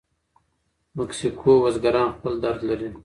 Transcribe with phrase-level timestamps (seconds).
[0.97, 2.89] مکسیکو بزګران خپل درد لري.